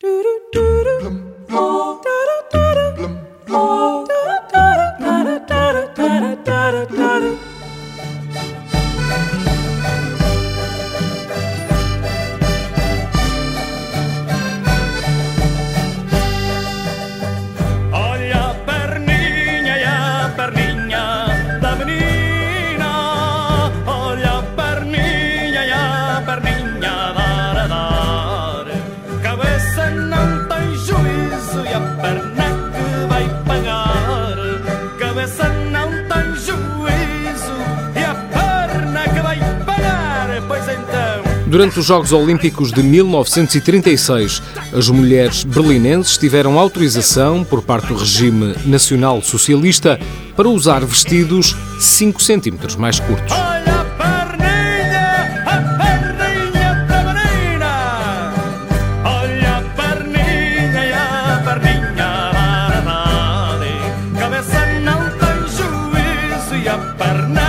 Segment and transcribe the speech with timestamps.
[0.00, 1.37] Do do do do.
[41.48, 48.54] Durante os Jogos Olímpicos de 1936, as mulheres berlinenses tiveram autorização por parte do regime
[48.66, 49.98] nacional socialista
[50.36, 53.47] para usar vestidos 5 centímetros mais curtos.
[66.68, 67.47] caparna